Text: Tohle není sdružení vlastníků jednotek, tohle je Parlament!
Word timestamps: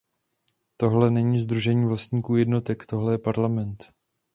Tohle 0.77 1.11
není 1.11 1.39
sdružení 1.39 1.85
vlastníků 1.87 2.35
jednotek, 2.35 2.85
tohle 2.85 3.13
je 3.13 3.17
Parlament! 3.17 3.83